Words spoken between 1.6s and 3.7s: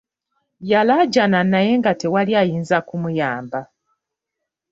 nga tewali ayinza kumuyamba.